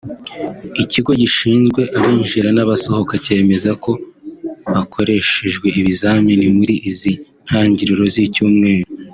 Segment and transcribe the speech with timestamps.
[0.83, 3.91] Ikigo gishinzwe Abinjira n’Abasohoka cyemeza ko
[4.73, 7.13] bakoreshejwe ibizamini muri izi
[7.45, 8.89] ntangiriro z’icyumweru